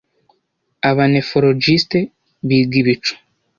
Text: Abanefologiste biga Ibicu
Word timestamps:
Abanefologiste 0.89 1.99
biga 2.47 2.75
Ibicu 2.81 3.13